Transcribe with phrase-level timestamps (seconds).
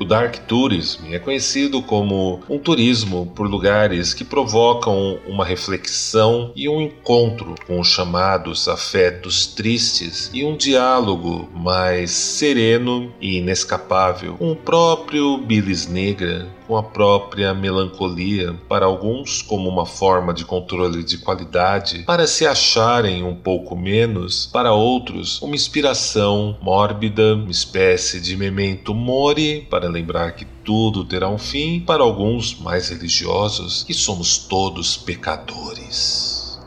[0.00, 6.68] O Dark Tourism é conhecido como um turismo por lugares que provocam uma reflexão e
[6.68, 14.36] um encontro com os chamados afetos tristes e um diálogo mais sereno e inescapável.
[14.36, 20.44] Com o próprio Bilis Negra com a própria melancolia, para alguns como uma forma de
[20.44, 27.50] controle de qualidade, para se acharem um pouco menos, para outros uma inspiração mórbida, uma
[27.50, 33.82] espécie de memento mori para lembrar que tudo terá um fim, para alguns mais religiosos,
[33.82, 36.60] que somos todos pecadores.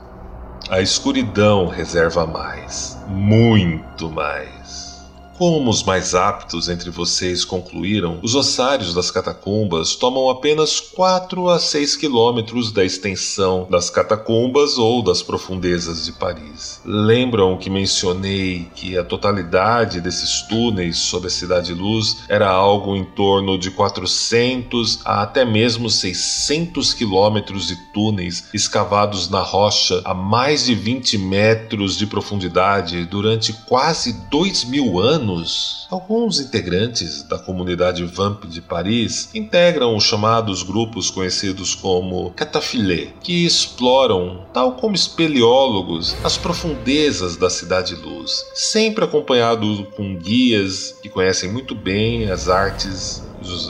[0.68, 4.61] A escuridão reserva mais, muito mais.
[5.42, 11.58] Como os mais aptos entre vocês concluíram, os ossários das catacumbas tomam apenas 4 a
[11.58, 16.80] 6 quilômetros da extensão das catacumbas ou das profundezas de Paris.
[16.86, 23.04] Lembram que mencionei que a totalidade desses túneis sob a Cidade Luz era algo em
[23.04, 30.66] torno de 400 a até mesmo 600 quilômetros de túneis escavados na rocha a mais
[30.66, 35.31] de 20 metros de profundidade durante quase 2 mil anos?
[35.38, 43.10] Anos, alguns integrantes da comunidade Vamp de Paris integram os chamados grupos conhecidos como catafilé,
[43.22, 51.10] que exploram, tal como espeleólogos, as profundezas da Cidade Luz, sempre acompanhados com guias que
[51.10, 53.22] conhecem muito bem as artes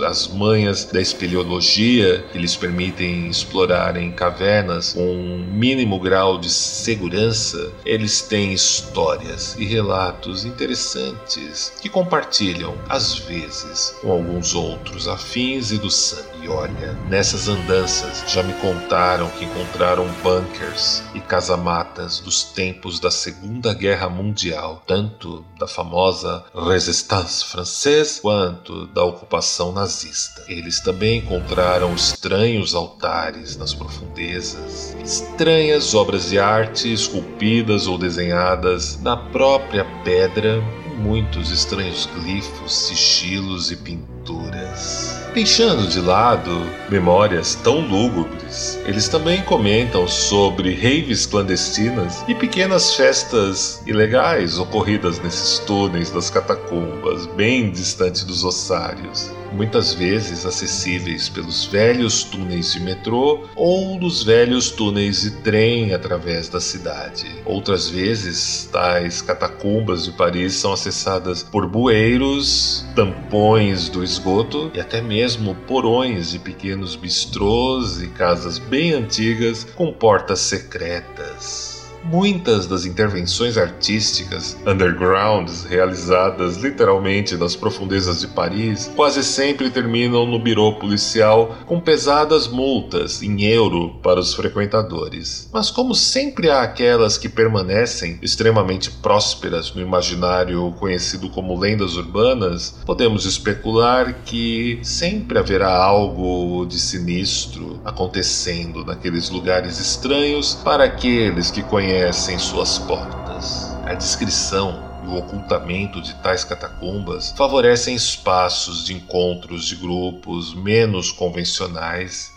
[0.05, 6.49] as manhas da espeleologia que lhes permitem explorar em cavernas com um mínimo grau de
[6.49, 15.71] segurança, eles têm histórias e relatos interessantes que compartilham, às vezes, com alguns outros afins
[15.71, 16.41] e do sangue.
[16.41, 23.11] E olha, nessas andanças já me contaram que encontraram bunkers e casamatas dos tempos da
[23.11, 30.43] Segunda Guerra Mundial, tanto da famosa Resistance Française quanto da ocupação nazista.
[30.47, 39.15] Eles também encontraram estranhos altares nas profundezas, estranhas obras de arte esculpidas ou desenhadas na
[39.15, 40.59] própria pedra,
[40.97, 45.21] muitos estranhos glifos, sigilos e pinturas.
[45.33, 46.51] Deixando de lado
[46.89, 55.59] memórias tão lúgubres, eles também comentam sobre raves clandestinas e pequenas festas ilegais ocorridas nesses
[55.59, 63.47] túneis das catacumbas, bem distante dos ossários muitas vezes acessíveis pelos velhos túneis de metrô
[63.55, 67.25] ou dos velhos túneis de trem através da cidade.
[67.45, 75.01] Outras vezes, tais catacumbas de Paris são acessadas por bueiros, tampões do esgoto e até
[75.01, 81.70] mesmo porões de pequenos bistrôs e casas bem antigas com portas secretas.
[82.03, 90.39] Muitas das intervenções artísticas undergrounds realizadas literalmente nas profundezas de Paris quase sempre terminam no
[90.39, 95.47] birô policial com pesadas multas em euro para os frequentadores.
[95.53, 102.75] Mas como sempre há aquelas que permanecem extremamente prósperas no imaginário conhecido como lendas urbanas,
[102.85, 111.61] podemos especular que sempre haverá algo de sinistro acontecendo naqueles lugares estranhos para aqueles que
[111.61, 113.75] conhecem conhecem suas portas.
[113.85, 121.11] A descrição e o ocultamento de tais catacumbas favorecem espaços de encontros de grupos menos
[121.11, 122.31] convencionais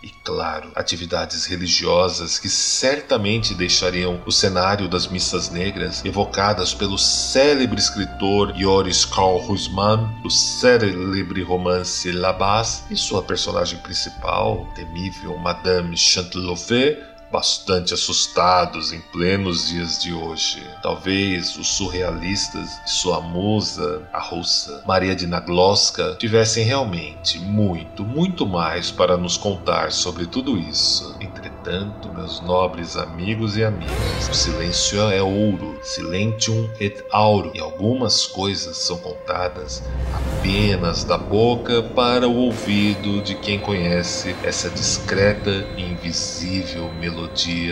[0.00, 7.80] e, claro, atividades religiosas que certamente deixariam o cenário das missas negras evocadas pelo célebre
[7.80, 17.10] escritor Joris Karl Husmann, do célebre romance La e sua personagem principal, temível Madame Chantelouve,
[17.30, 20.62] bastante assustados em plenos dias de hoje.
[20.82, 28.44] Talvez os surrealistas e sua musa, a russa Maria de Nagloska, tivessem realmente muito, muito
[28.44, 31.16] mais para nos contar sobre tudo isso.
[31.20, 38.26] Entretanto, meus nobres amigos e amigas, o silêncio é ouro, silentium et auro, e algumas
[38.26, 45.82] coisas são contadas apenas da boca para o ouvido de quem conhece essa discreta e
[45.82, 47.19] invisível melodia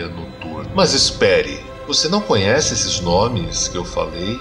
[0.07, 0.69] noturna.
[0.73, 4.39] Mas espere, você não conhece esses nomes que eu falei?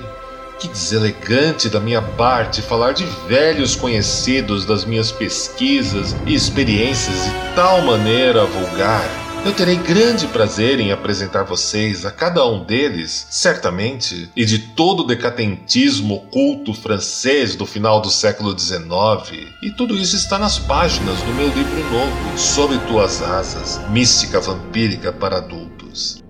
[0.58, 7.54] Que deselegante da minha parte falar de velhos conhecidos das minhas pesquisas e experiências de
[7.54, 9.27] tal maneira vulgar.
[9.44, 15.00] Eu terei grande prazer em apresentar vocês a cada um deles, certamente, e de todo
[15.00, 19.48] o decadentismo oculto francês do final do século XIX.
[19.62, 25.12] E tudo isso está nas páginas do meu livro novo, Sob Tuas Asas, Mística Vampírica
[25.12, 26.22] para Adultos.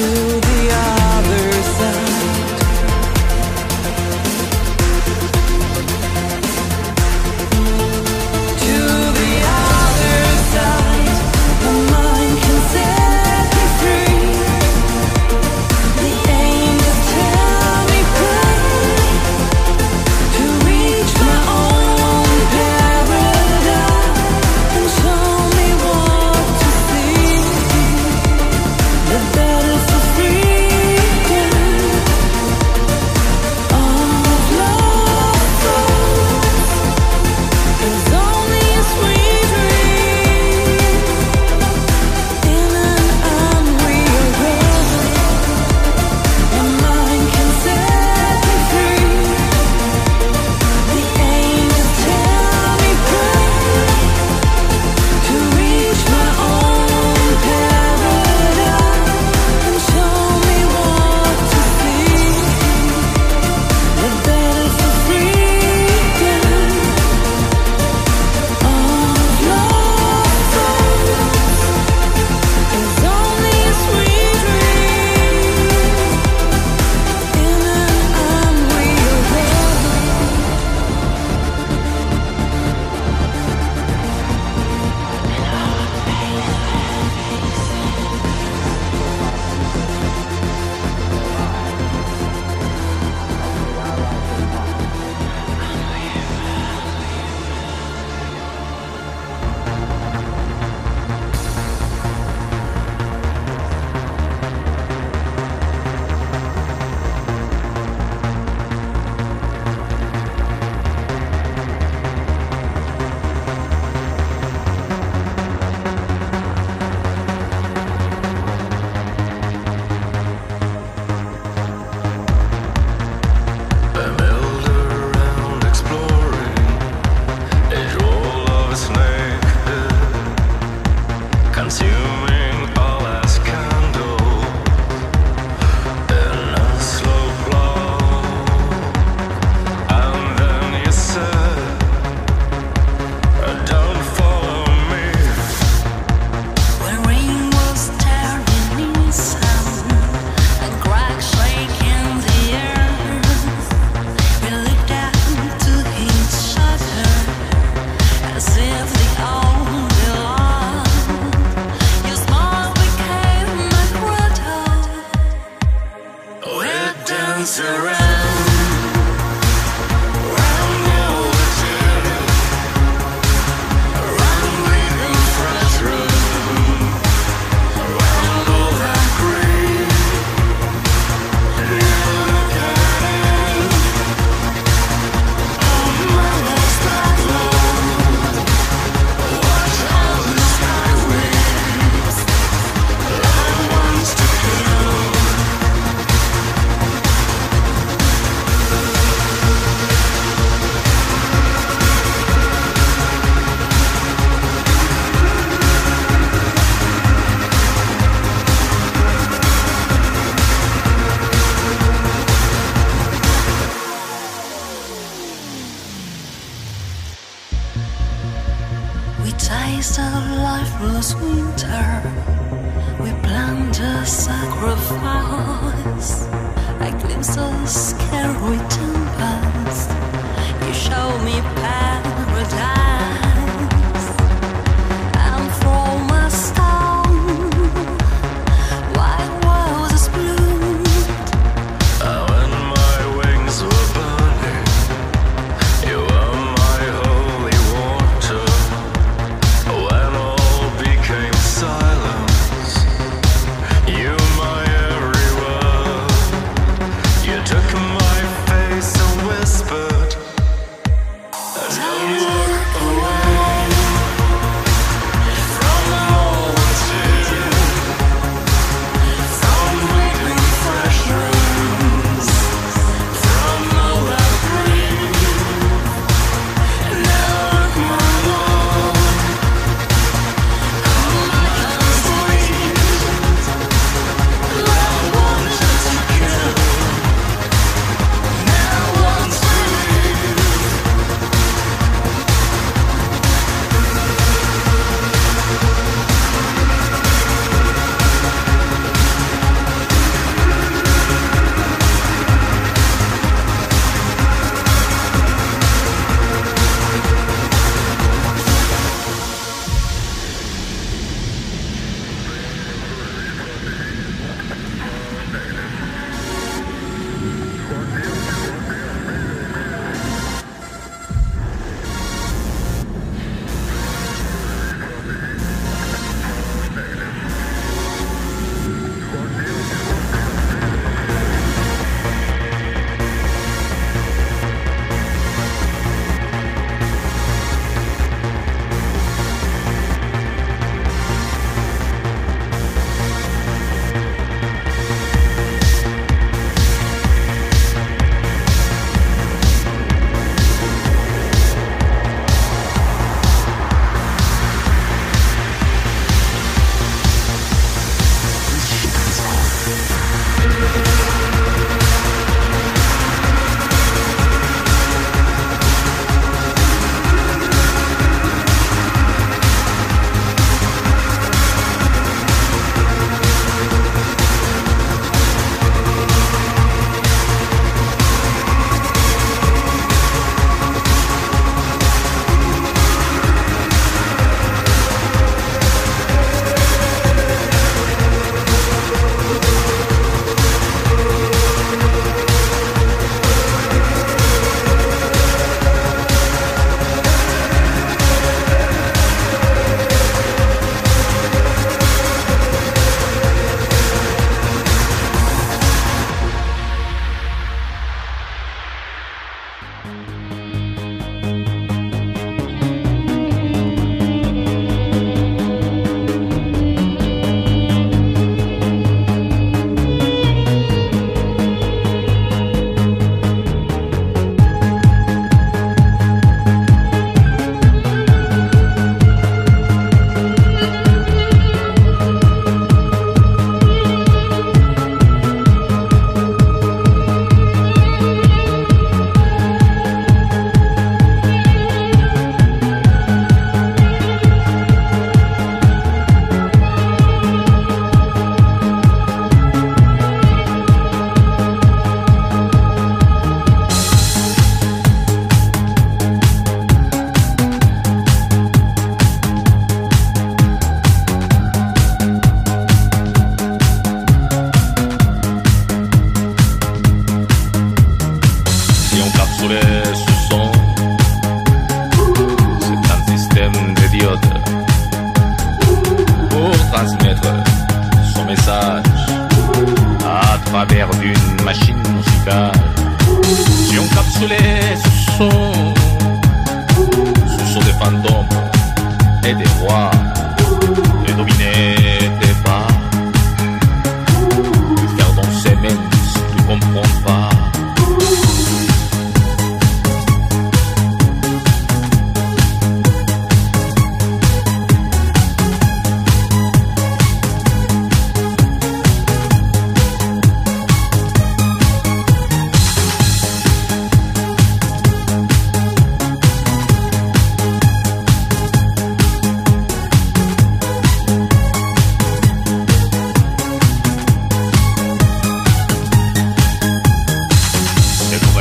[0.00, 0.49] To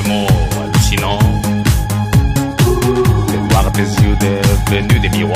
[0.09, 0.27] もう
[0.65, 1.19] 私の
[3.49, 5.28] voir tes yeux devenus des miroirs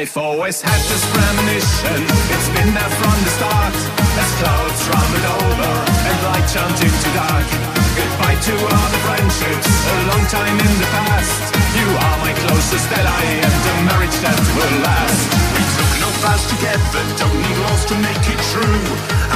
[0.00, 2.00] I've always had this premonition,
[2.32, 3.76] it's been there from the start.
[4.16, 5.72] As clouds rumbled over
[6.08, 7.44] and light turned into dark.
[8.00, 11.52] Goodbye to all the friendships, a long time in the past.
[11.76, 15.20] You are my closest ally and a marriage that will last.
[15.52, 18.84] We took no vows together, don't need laws to make it true.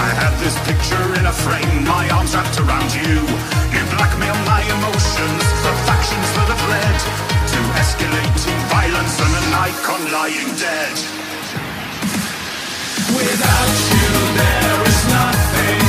[0.01, 3.21] I have this picture in a frame, my arms wrapped around you.
[3.69, 10.03] You blackmail my emotions, the factions that have led to escalating violence and an icon
[10.11, 10.97] lying dead.
[13.15, 14.11] Without you,
[14.43, 15.83] there is nothing.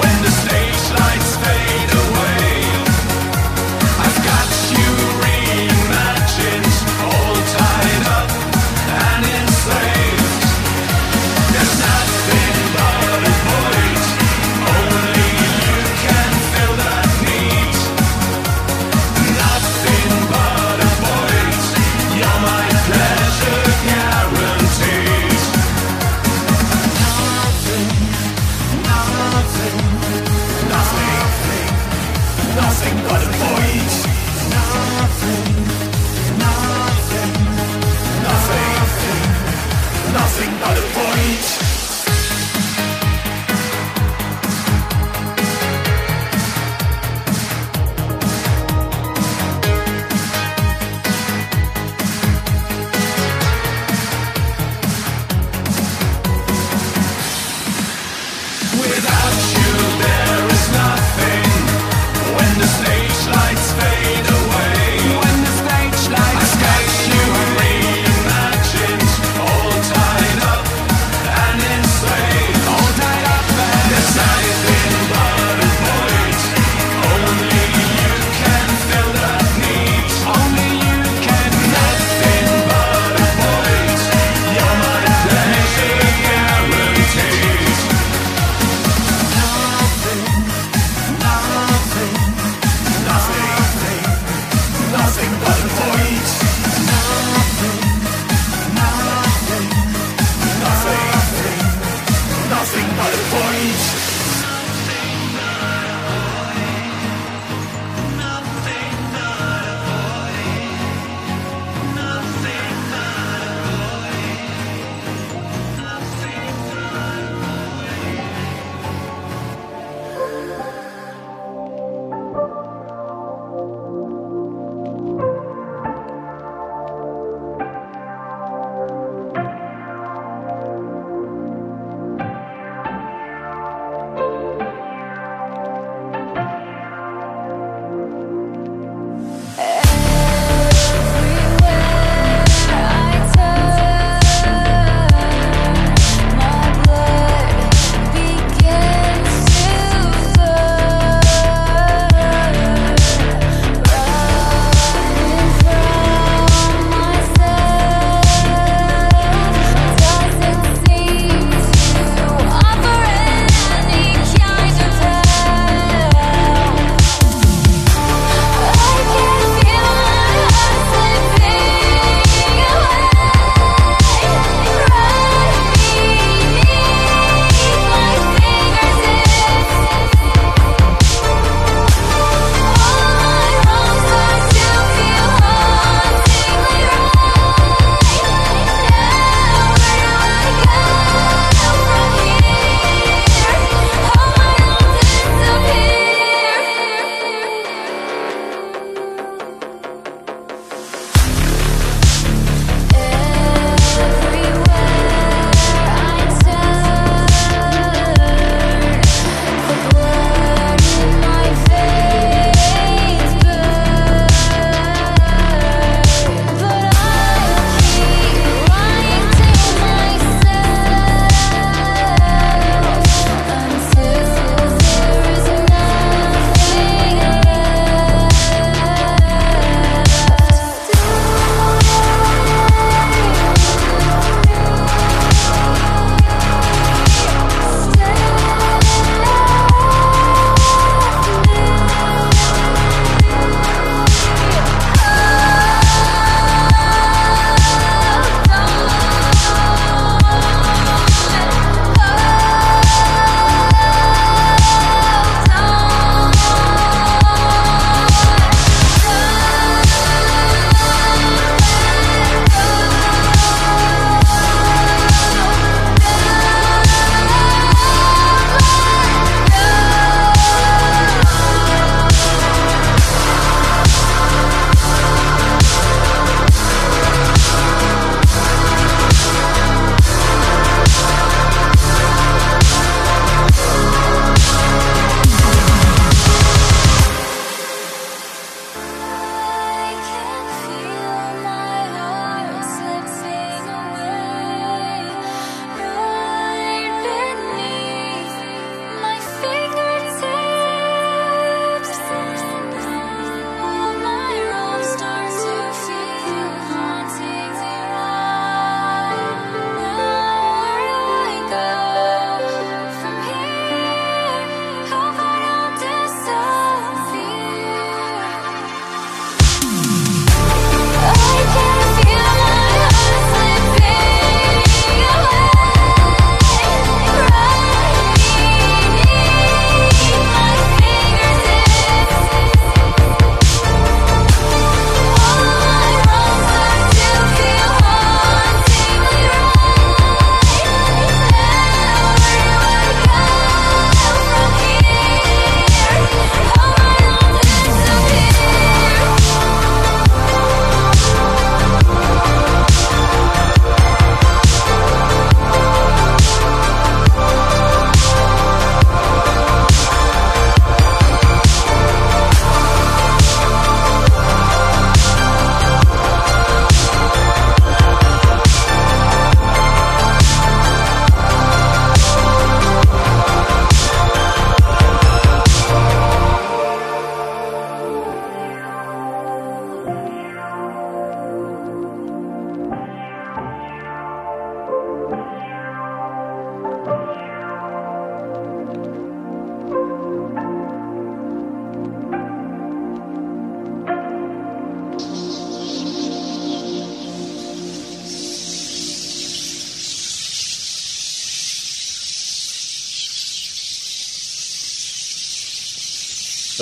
[0.00, 1.31] When the stage lights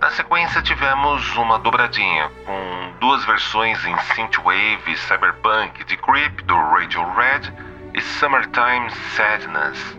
[0.00, 7.04] Na sequência tivemos uma dobradinha com duas versões em synthwave cyberpunk de Creep do Radio
[7.12, 7.52] Red
[7.92, 9.98] e Summertime Sadness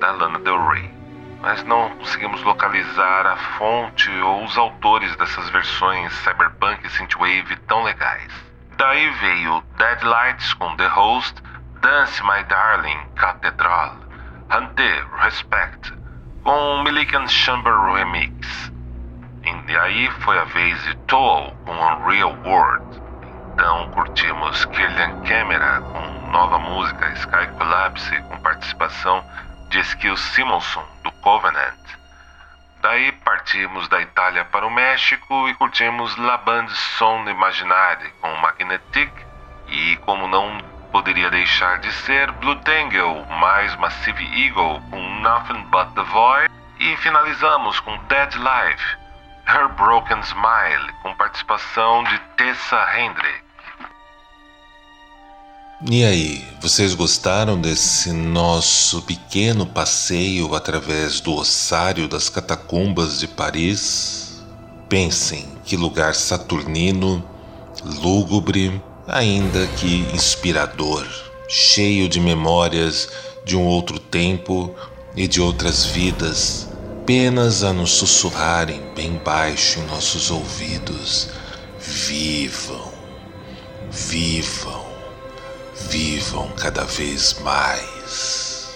[0.00, 0.90] da Lana Del Rey.
[1.42, 7.82] Mas não conseguimos localizar a fonte ou os autores dessas versões cyberpunk e synthwave tão
[7.82, 8.32] legais.
[8.78, 11.42] Daí veio Deadlights com The Host,
[11.82, 13.96] Dance My Darling, Cathedral,
[14.50, 15.92] Hunter, Respect,
[16.42, 18.71] com Millikan Chamber Remix.
[19.68, 23.02] E aí foi a vez de Toll com Unreal World.
[23.54, 29.24] Então curtimos Killian Camera com nova música Sky Collapse com participação
[29.68, 31.78] de Skill Simonson do Covenant.
[32.80, 39.12] Daí partimos da Itália para o México e curtimos La Bande Son Imaginary com Magnetic
[39.68, 40.58] e como não
[40.90, 46.50] poderia deixar de ser Blue Tangle mais Massive Eagle com Nothing But The Void
[46.80, 49.01] e finalizamos com Dead Life
[49.46, 53.42] Her Broken Smile, com participação de Tessa Hendrick.
[55.90, 64.42] E aí, vocês gostaram desse nosso pequeno passeio através do ossário das catacumbas de Paris?
[64.88, 67.22] Pensem que lugar saturnino,
[67.84, 71.06] lúgubre, ainda que inspirador,
[71.48, 73.10] cheio de memórias
[73.44, 74.74] de um outro tempo
[75.16, 76.71] e de outras vidas
[77.02, 81.30] apenas a nos sussurrarem bem baixo em nossos ouvidos:
[81.80, 82.92] vivam,
[83.90, 84.86] vivam,
[85.90, 88.68] vivam cada vez mais.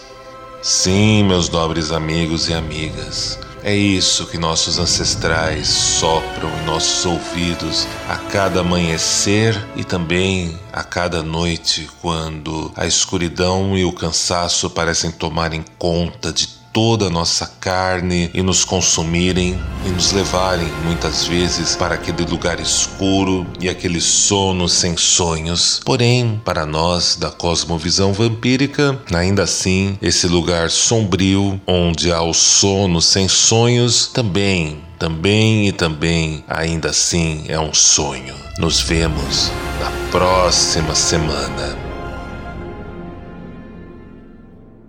[0.61, 7.87] Sim, meus nobres amigos e amigas, é isso que nossos ancestrais sopram em nossos ouvidos
[8.09, 15.12] a cada amanhecer e também a cada noite, quando a escuridão e o cansaço parecem
[15.12, 21.74] tomarem conta de toda a nossa carne e nos consumirem e nos levarem muitas vezes
[21.74, 25.81] para aquele lugar escuro e aquele sono sem sonhos.
[25.87, 33.01] Porém, para nós da cosmovisão vampírica, ainda assim, esse lugar sombrio onde há o sono
[33.01, 38.35] sem sonhos também também e também, ainda assim, é um sonho.
[38.59, 41.86] Nos vemos na próxima semana.